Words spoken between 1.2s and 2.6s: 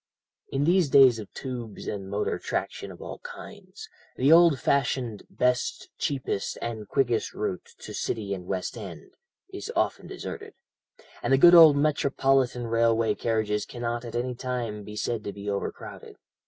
tubes and motor